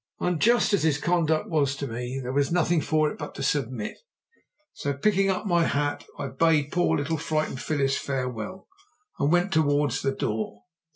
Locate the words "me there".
1.85-2.33